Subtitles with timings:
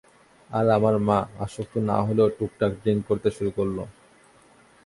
[0.49, 3.83] আর আমার মা, আসক্ত না হলেও টুকটাক ড্রিংক করতে শুরু করলো।